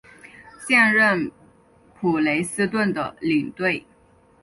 [0.67, 1.31] 现任
[1.93, 3.85] 普雷斯顿的领队。